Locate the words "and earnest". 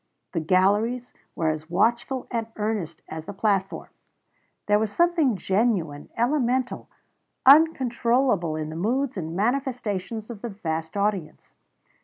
2.31-3.03